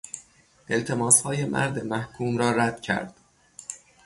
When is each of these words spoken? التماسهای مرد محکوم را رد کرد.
التماسهای 0.69 1.45
مرد 1.45 1.83
محکوم 1.85 2.37
را 2.37 2.51
رد 2.51 2.81
کرد. 2.81 3.15